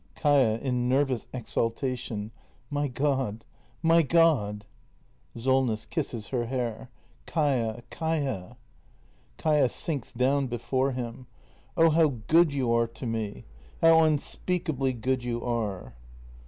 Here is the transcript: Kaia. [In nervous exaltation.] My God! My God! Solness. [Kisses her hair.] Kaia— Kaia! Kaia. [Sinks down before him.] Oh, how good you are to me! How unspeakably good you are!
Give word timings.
Kaia. 0.15 0.59
[In 0.59 0.89
nervous 0.89 1.27
exaltation.] 1.31 2.31
My 2.71 2.87
God! 2.87 3.45
My 3.83 4.01
God! 4.01 4.65
Solness. 5.37 5.85
[Kisses 5.85 6.29
her 6.29 6.47
hair.] 6.47 6.89
Kaia— 7.27 7.83
Kaia! 7.91 8.55
Kaia. 9.37 9.69
[Sinks 9.69 10.11
down 10.11 10.47
before 10.47 10.93
him.] 10.93 11.27
Oh, 11.77 11.91
how 11.91 12.15
good 12.27 12.51
you 12.51 12.71
are 12.73 12.87
to 12.87 13.05
me! 13.05 13.45
How 13.79 14.03
unspeakably 14.03 14.93
good 14.93 15.23
you 15.23 15.43
are! 15.45 15.93